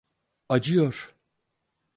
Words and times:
Acıyor! 0.49 1.13